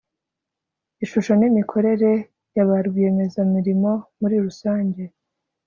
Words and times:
ishusho 1.03 1.31
n 1.39 1.41
imikorere 1.49 2.11
ya 2.55 2.65
ba 2.67 2.77
rwiyemezamirimo 2.87 3.91
muri 4.19 4.35
rusange 4.45 5.03